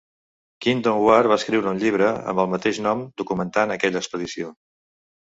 Kingdon-Ward 0.65 1.31
va 1.33 1.37
escriure 1.43 1.71
un 1.73 1.83
llibre 1.85 2.09
amb 2.33 2.43
el 2.47 2.51
mateix 2.57 2.83
nom 2.89 3.07
documentant 3.25 3.79
aquella 3.79 4.05
expedició. 4.07 4.55